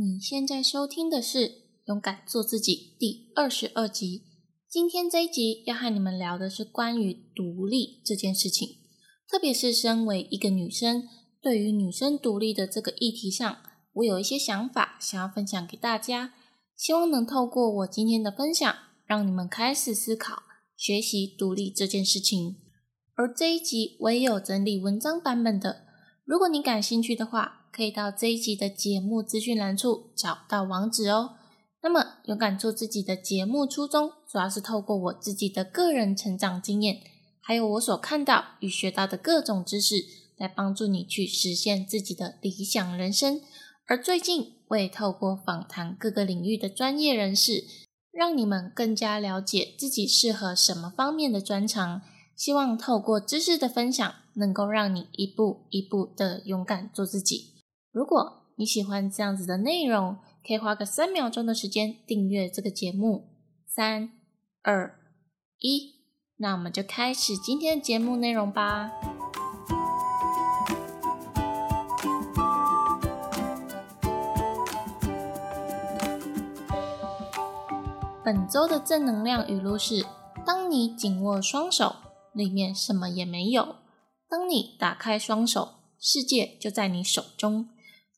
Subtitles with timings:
[0.00, 1.48] 你现在收听的是
[1.86, 4.22] 《勇敢做自己》第二十二集。
[4.68, 8.76] 今天这一集要和你们聊的是关于独立这件事情，
[9.28, 11.08] 特别是身为一个女生，
[11.42, 13.58] 对于女生独立的这个议题上，
[13.94, 16.32] 我有一些想法想要分享给大家，
[16.76, 18.72] 希望能透过我今天的分享，
[19.04, 20.44] 让你们开始思考、
[20.76, 22.54] 学习独立这件事情。
[23.16, 25.87] 而这一集我也有整理文章版本的，
[26.28, 27.54] 如果你感兴趣的话。
[27.70, 31.36] 可以到这一集的节目资讯栏处找到网址哦。
[31.80, 36.96] 那么，勇敢做自己的节目初衷，主要是透过我自己的个人成长经验，
[37.40, 39.94] 还有我所看到与学到的各种知识，
[40.36, 43.40] 来帮助你去实现自己的理想人生。
[43.86, 47.64] 而最近，我也透过访谈各个领域的专业人士，
[48.10, 52.02] 让你们更加了解自己适合什么方面的专长。
[52.38, 57.64] 希望透过知识的分享，能够让你一步一步的勇敢做自己。
[57.90, 63.24] 如果你喜欢这样子的内容，可以花个三秒钟的时间订阅这个节目。
[63.66, 64.12] 三、
[64.62, 65.00] 二、
[65.58, 65.96] 一，
[66.36, 68.92] 那我们就开始今天的节目内容吧。
[78.24, 80.06] 本周的正能量语录是：
[80.46, 81.96] 当你紧握双手，
[82.38, 83.82] 里面什么也没有；
[84.30, 87.68] 当你打开双手，世界就在你手中。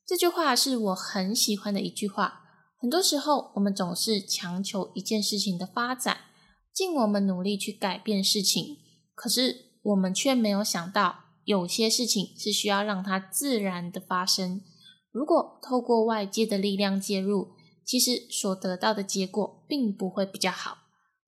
[0.06, 2.42] 这句话是我很喜欢的一句话。
[2.78, 6.18] 很多时候，我们总是强求一件事情的发展，
[6.72, 8.78] 尽我们努力去改变事情，
[9.14, 14.62] 可是我们却没有想到，有些事情是需要让它自然的发生。
[15.10, 17.52] 如果透过外界的力量介入，
[17.84, 20.78] 其实所得到的结果并不会比较好。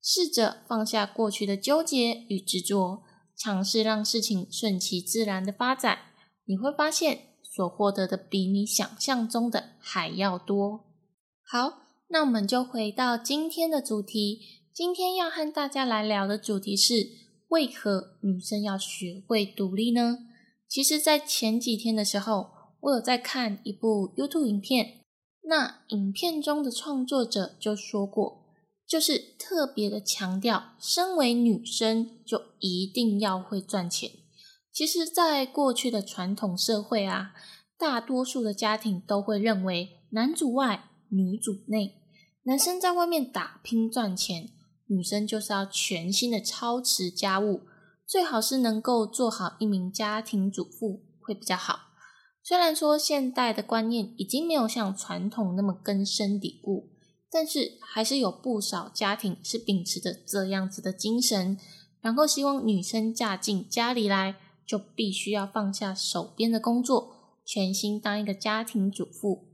[0.03, 3.03] 试着放下过去的纠结与执着，
[3.37, 5.99] 尝试让事情顺其自然的发展，
[6.45, 7.29] 你会发现。
[7.55, 10.87] 所获得的比你想象中的还要多。
[11.45, 14.41] 好，那我们就回到今天的主题。
[14.73, 17.11] 今天要和大家来聊的主题是：
[17.49, 20.21] 为何女生要学会独立呢？
[20.67, 25.03] 其实，在前几天的时候，我有在看一部 YouTube 影片，
[25.43, 28.42] 那影片中的创作者就说过，
[28.93, 34.11] 就是特别的强调，身为女生就一定要会赚钱。
[34.71, 37.33] 其实，在过去的传统社会啊，
[37.79, 42.03] 大多数的家庭都会认为男主外女主内，
[42.43, 44.51] 男生在外面打拼赚钱，
[44.89, 47.63] 女生就是要全心的操持家务，
[48.07, 51.79] 最好是能够做好一名家庭主妇会比较好。
[52.43, 56.91] 虽然说现代的观念已经没有像传统那么根深蒂固，
[57.33, 61.59] 但是还是有不少家庭是秉持着这样子的精神，
[62.03, 64.37] 然后希望女生嫁进家里来。
[64.65, 69.49] 就必须要放下手边的工作，全心当一个家庭主妇。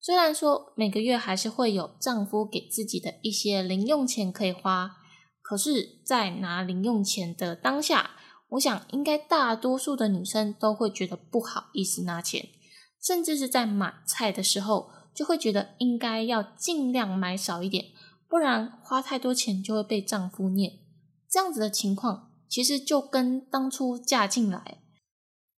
[0.00, 4.96] 虽然说每个月还是会有丈夫给自己的一些零用钱可以花，
[5.42, 8.12] 可是，在拿零用钱的当下，
[8.48, 12.48] 我想应该大多数的女生都会觉得不好意思拿钱，
[13.00, 17.86] 甚至是在买菜的时候，就会觉得应该要尽量买少一点，
[18.28, 20.74] 不然花太多钱就会被丈夫念。
[21.30, 22.30] 这样子的情况。
[22.48, 24.78] 其实就跟当初嫁进来，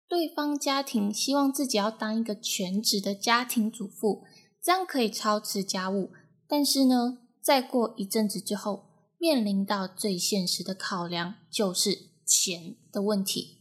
[0.07, 4.23] 对方家庭希望自己要当一个全职的家庭主妇，
[4.63, 6.11] 这样可以操持家务。
[6.47, 8.85] 但是呢，再过一阵子之后，
[9.19, 13.57] 面临到最现实的考量就是钱的问题。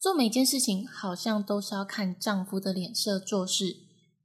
[0.00, 3.76] 做每件事情好像都是要看丈夫的脸色做事，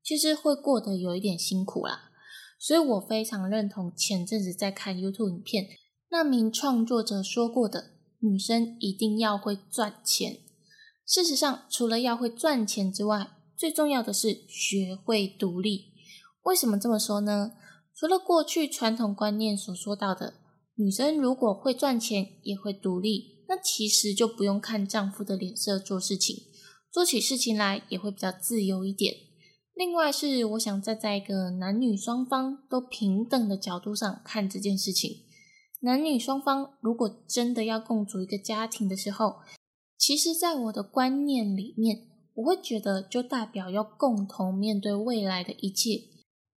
[0.05, 2.11] 其实会过得有一点辛苦啦。
[2.59, 5.67] 所以我非常认同前阵子在看 YouTube 影片
[6.09, 7.95] 那名创作者说过的。
[8.19, 10.39] 女生一定要会赚钱。
[11.05, 15.93] 事实上，除了要会赚钱之外，最重要的是学会独立。
[16.43, 17.51] 为什么这么说呢？
[17.93, 20.33] 除了过去传统观念所说到的，
[20.75, 26.35] 女生如果会赚钱也会独立，那其实就不用看丈夫的脸色做事情，
[26.91, 29.13] 做起事情来也会比较自由一点。
[29.75, 35.23] 另外是，我想站在一个男女双方都平等的角度上看这件事情。
[35.81, 39.35] 男女双方如果真的要共组一个家庭的时候，
[39.97, 46.03] 其实，在我的观念里面，我会觉得就代表要共同面对未来的一切，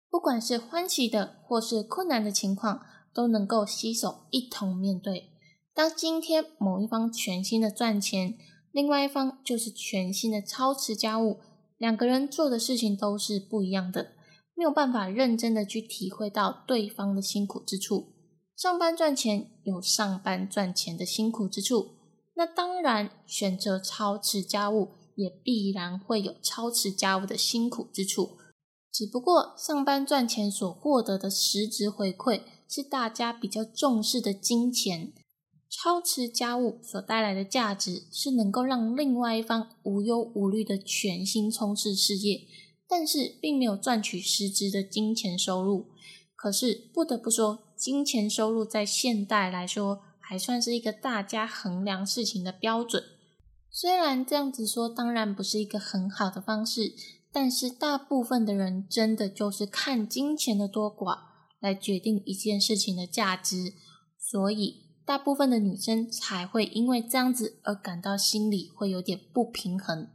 [0.08, 2.82] 不管是欢喜的或是困难的情况，
[3.12, 5.30] 都能够携手一同面对。
[5.74, 8.38] 当今天某一方全心的赚钱，
[8.70, 11.40] 另外一方就是全心的操持家务，
[11.78, 14.12] 两个人做的事情都是不一样的，
[14.54, 18.12] 没有办法认真的去体会到对方的辛苦之处。
[18.56, 21.90] 上班赚钱有上班赚钱的辛苦之处，
[22.34, 28.36] 那当然选择操持家务也必然会有操持家务的辛苦之处。
[28.92, 35.12] 只不过上班赚钱所获得的实质回馈是大家比较重视的金钱，
[35.80, 42.48] 超持家务所带来的价值是能够让另外一方无忧无虑的全心冲刺事业，
[42.88, 45.86] 但是并没有赚取实质的金钱收入。
[46.34, 53.04] 可是不得不说，金钱收入在现代来说还算是一个大家衡量事情的标准。
[53.70, 56.94] 虽然这样子说，当然不是一个很好的方式。
[57.30, 61.18] 但是大部分的人真的就是看金钱的多寡
[61.60, 63.74] 来决定一件事情的价值，
[64.18, 70.08] 所以大部分的女生才会因为这样子而感到心里会有点不平衡。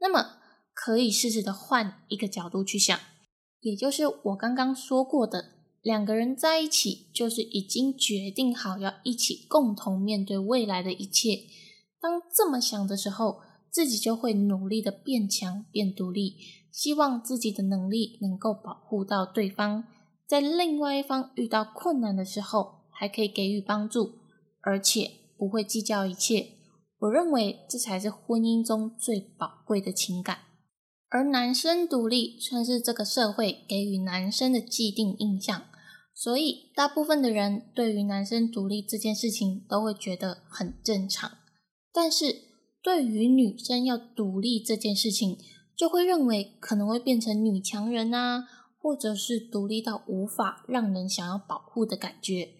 [0.00, 0.38] 那么
[0.72, 2.98] 可以试试的换一个角度去想，
[3.60, 11.42] 也就是我刚刚说过的，两个人在一起就是已经决定好要一起共同面对未来的一切。
[12.00, 13.42] 当这么想的时候。
[13.74, 16.36] 自己就会努力的变强、变独立，
[16.70, 19.82] 希望自己的能力能够保护到对方，
[20.28, 24.12] 在另外一方遇到困难的时候，还可以给予帮助，
[24.64, 26.48] 而且不会计较一切。
[26.98, 30.38] 我认为这才是婚姻中最宝贵的情感。
[31.08, 35.64] 而男生独立算是这个社会给予男生的既定印象，
[36.14, 41.30] 所以大部分的人对于男生独立这件事情都会觉得很正常，
[41.92, 42.52] 但是。
[42.84, 45.38] 对于女生要独立这件事情，
[45.74, 48.46] 就会认为可能会变成女强人啊，
[48.78, 52.50] 或者是独立到无法让人想要保护的感觉。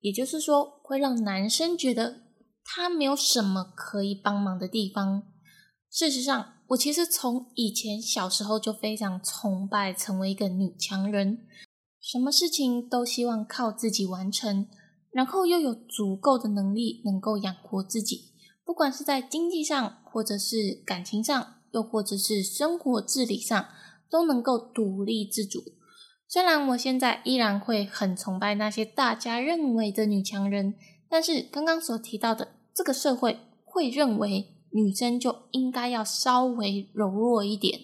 [0.00, 2.22] 也就是说，会让男生觉得
[2.64, 5.22] 他没有什么可以帮忙的地方。
[5.90, 11.40] 事实上，我其实从以前小时候就非常崇拜成为一个女强人，
[12.00, 14.66] 什么事情都希望靠自己完成，
[15.10, 18.32] 然后又有足够的能力能够养活自己。
[18.64, 23.66] 不管是在经济上，或者是感情上，又或者是生活自理上，
[24.08, 25.62] 都能够独立自主。
[26.28, 30.74] 虽然我现在依然会很崇拜那些大家认为的女强人，
[31.08, 37.80] 但是刚刚所提到的这个社会会认为女生就应该要稍微柔弱一点，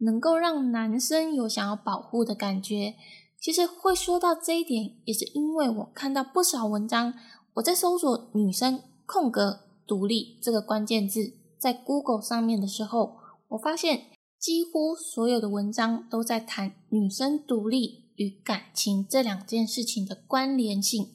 [0.00, 2.94] 能够让男生有想要保护的感觉。
[3.40, 7.14] 其实会说到这一点，也是因为我看到不少文章，
[7.54, 9.60] 我在搜索女生空格。
[9.86, 13.16] 独立这个关键字在 Google 上面的时候，
[13.48, 14.02] 我发现
[14.40, 21.12] 几乎所有的文章都在谈女生独立与感情这两件事情的关联性。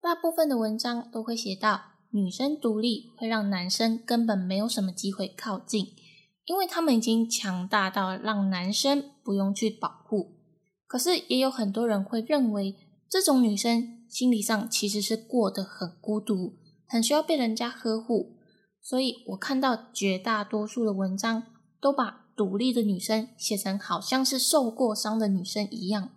[0.00, 1.80] 大部分的文章都会写到，
[2.10, 5.88] 女生独立会让男生根本没有什么机会靠近，
[6.44, 10.36] 因为他们已经强大到让男生不用去保护。
[10.86, 12.76] 可是也有很多人会认为，
[13.08, 16.58] 这种女生心理上其实是过得很孤独。
[16.86, 18.36] 很需要被人家呵护，
[18.80, 21.44] 所以我看到绝大多数的文章
[21.80, 26.10] 都把独立的女生写成好像是受过伤的女生一样。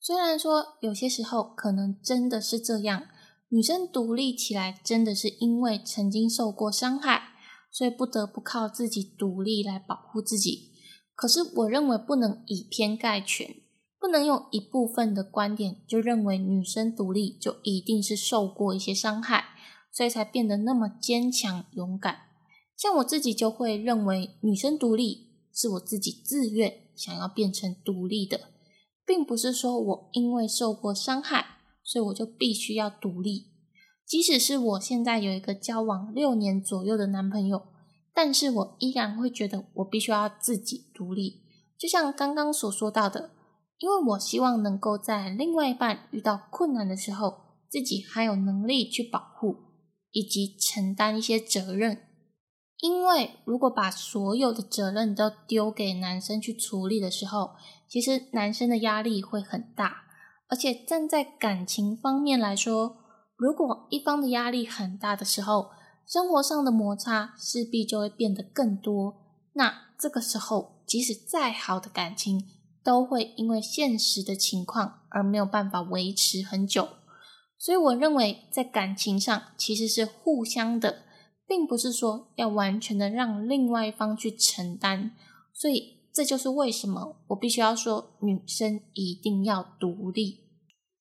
[0.00, 3.04] 虽然说有些时候可能真的是这样，
[3.48, 7.30] 女生独立起来真的是因为曾经受过伤害，
[7.70, 10.72] 所以不得不靠自己独立来保护自己。
[11.14, 13.56] 可是我认为不能以偏概全，
[14.00, 19.44] 不能用一部分的观点就认为女生独立就一定是受过一些伤害。
[19.90, 22.18] 所以才变得那么坚强勇敢。
[22.76, 25.27] 像我自己就会认为，女生独立
[25.58, 28.52] 是我自己自愿想要变成独立的，
[29.04, 31.44] 并不是说我因为受过伤害，
[31.82, 33.46] 所以我就必须要独立。
[34.06, 37.60] 即使是我现在有一个交往六年左右的男朋友，
[38.14, 41.42] 但是我依然会觉得我必须要自己独立。
[41.76, 43.32] 就像刚刚所说到的，
[43.78, 49.66] 因为我希望能够在另外一半遇到困难的时候，自己还有能力去保护。
[50.10, 52.07] 以及承担一些责任，
[52.80, 57.50] 因为如果把所有的责任都丢给男生去处理的时候，
[57.88, 60.04] 其实男生的压力会很大。
[60.50, 62.96] 而且站在感情方面来说，
[63.36, 65.70] 如果一方的压力很大的时候，
[66.06, 69.14] 生活上的摩擦势必就会变得更多。
[69.52, 72.46] 那这个时候，即使再好的感情，
[72.82, 76.88] 都会因为现实的情况而没有办法维持很久。
[77.58, 81.02] 所以我认为，在感情上其实是互相的，
[81.48, 85.16] 并不是说要完全的让另外一方去承担。
[85.52, 90.40] 所以这就是为什么我必须要说，女生一定要独立。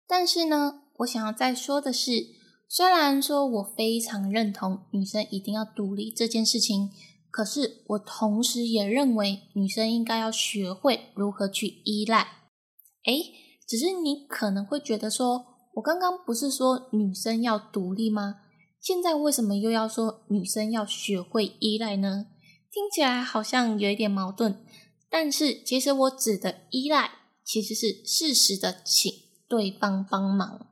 [0.08, 2.28] 但是呢，我想要再说的是，
[2.68, 6.90] 虽然说我非常认同女生一定要独立这件事情，
[7.30, 12.28] 可是我同时也认为女生应该要学会如何去依赖。
[13.06, 13.34] 诶，
[13.68, 15.52] 只是你可能会觉得说。
[15.76, 18.42] 我刚刚不是说女生要独立吗？
[18.82, 22.26] 现在为什么又要说女生要学会依赖呢？
[22.72, 24.66] 听起来好像有一点矛盾。
[25.08, 27.12] 但是其实我指的依赖，
[27.46, 29.14] 其实是适时的请
[29.48, 30.68] 对方帮忙，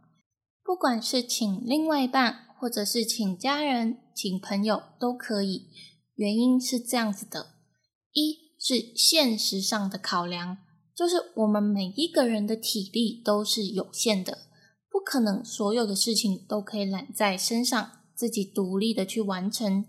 [0.63, 5.68] 不管是请另外一半，或者是请家人、请朋友都可以。
[6.16, 7.54] 原因是这样子的：
[8.13, 10.58] 一是现实上的考量，
[10.96, 14.48] 就是我们每一个人的体力都是有限的，
[14.89, 19.86] 不可能所有的事情都可以揽在身上，自己独立的去完成。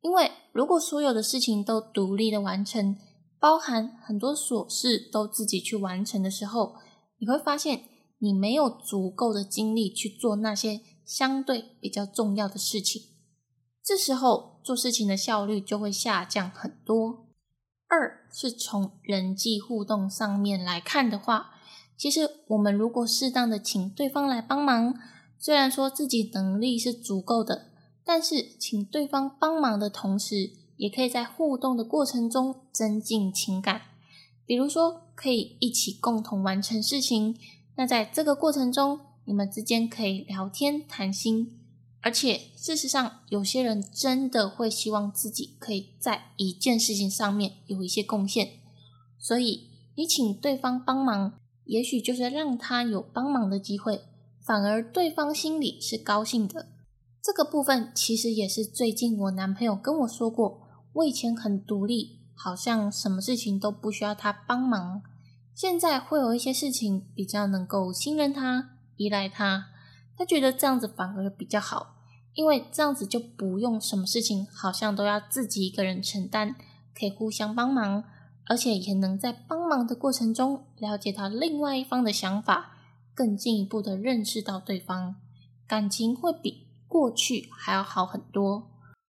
[0.00, 2.96] 因为如果所有的事情都独立的完成，
[3.38, 6.76] 包含很多琐事都自己去完成的时候，
[7.18, 7.82] 你会发现
[8.20, 13.02] 你没有足够的精力去做那些相对比较重要的事情。
[13.84, 17.26] 这时候做事情的效率就会下降很多。
[17.86, 21.50] 二是从人际互动上面来看的话，
[21.98, 24.94] 其实我们如果适当的请对方来帮忙，
[25.38, 27.73] 虽然说自己能力是足够的。
[28.04, 33.82] 但是，请对方帮忙的同时，也可以在互动的过程中增进情感。
[34.44, 37.34] 比如说，可以一起共同完成事情。
[37.76, 41.58] 那在这个过程中，你们之间可以聊天谈心。
[42.02, 48.60] 而且，事实上，有些人真的会希望自己可以在一件事情上面有一些贡献。
[49.18, 51.32] 所以，你请对方帮忙，
[51.64, 54.02] 也许就是让他有帮忙的机会，
[54.44, 56.66] 反而对方心里是高兴的。
[57.24, 60.60] 这个部分其实也是最近我男朋友跟我说过，
[60.92, 65.00] 我以前很独立，好像什么事情都不需要他帮忙。
[65.54, 69.68] 现在会有一些事情比较能够信任他、依赖他，
[70.14, 71.94] 他觉得这样子反而比较好，
[72.34, 76.54] 因为这样子就不用什么事情好像都要自己一个人承担，
[76.94, 78.04] 可以互相帮忙，
[78.44, 82.76] 而且也能在帮忙的过程中了解到另外一方的想法，
[83.14, 85.16] 更进一步的认识到对方，
[85.66, 86.63] 感情会比。
[86.94, 88.70] 过去还要好很多，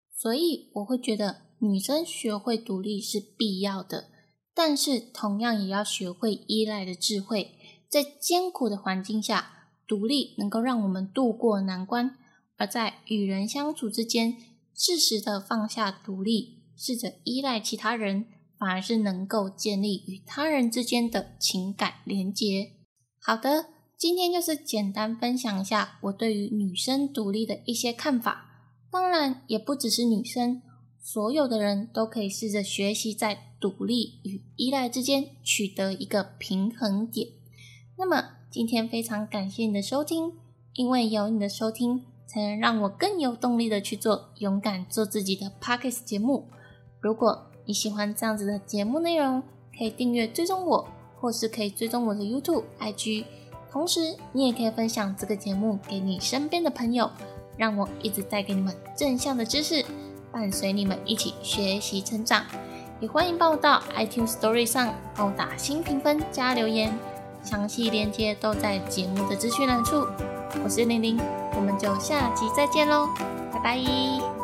[0.10, 4.12] 所以我会觉得女生学会独立是必要的，
[4.54, 7.52] 但是同样也要学会依赖的智慧。
[7.90, 12.12] 在艰苦的环境下，独立能够让我们度过难关；
[12.56, 14.38] 而在与人相处之间，
[14.74, 18.28] 适时的放下独立，试着依赖其他人，
[18.58, 22.72] 反而是能够建立与他人之间的情感连结。
[23.20, 23.75] 好的。
[23.98, 30.62] 今天就是简单分享一下我对于女生独立的一些看法，当然也不只是女生，
[31.02, 37.30] 所有的人都可以试着学习在独立与依赖之间取得一个平衡点。
[37.98, 40.34] 那么今天非常感谢你的收听，
[40.74, 46.50] 因为有你的收听，才能让我更有动力的去做勇敢做自己的 Pockets 节目。
[47.00, 49.42] 如果你喜欢这样子的节目内容，
[49.78, 50.88] 可以订阅追踪我，
[51.18, 53.24] 或是可以追踪我的 YouTube、IG。
[53.76, 57.12] 同时，你也可以分享这个节目给你身边的朋友，
[57.58, 59.84] 让我一直带给你们正向的知识，
[60.32, 62.46] 伴随你们一起学习成长。
[63.02, 66.98] 也欢迎帮我到 iTunes Story 上帮我打新评分加留言，
[67.44, 70.08] 详细链接都在节目的资讯栏处。
[70.64, 71.20] 我是玲玲，
[71.54, 73.10] 我们就下集再见喽，
[73.52, 74.35] 拜拜。